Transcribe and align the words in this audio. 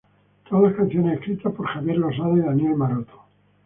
Todas 0.49 0.63
las 0.63 0.73
canciones 0.73 1.19
escritas 1.19 1.53
por 1.53 1.67
Javier 1.67 1.97
Losada 1.99 2.33
y 2.33 2.39
Daniel 2.39 2.73
Maroto. 2.73 3.23